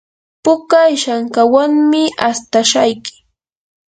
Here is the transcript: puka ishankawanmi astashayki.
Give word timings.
puka 0.43 0.79
ishankawanmi 0.95 2.03
astashayki. 2.29 3.13